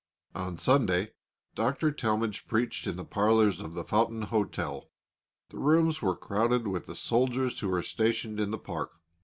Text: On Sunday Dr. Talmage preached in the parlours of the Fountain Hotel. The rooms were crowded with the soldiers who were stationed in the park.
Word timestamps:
On 0.33 0.57
Sunday 0.57 1.11
Dr. 1.53 1.91
Talmage 1.91 2.47
preached 2.47 2.87
in 2.87 2.95
the 2.95 3.05
parlours 3.05 3.59
of 3.59 3.75
the 3.75 3.83
Fountain 3.83 4.23
Hotel. 4.23 4.89
The 5.49 5.59
rooms 5.59 6.01
were 6.01 6.15
crowded 6.15 6.67
with 6.67 6.87
the 6.87 6.95
soldiers 6.95 7.59
who 7.59 7.69
were 7.69 7.83
stationed 7.83 8.39
in 8.39 8.49
the 8.49 8.57
park. 8.57 8.93